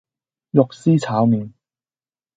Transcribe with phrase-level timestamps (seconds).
[0.49, 1.51] 肉絲炒麪